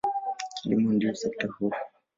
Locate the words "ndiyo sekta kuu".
0.93-1.73